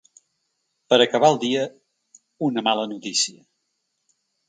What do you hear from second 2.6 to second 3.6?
mala notícia”.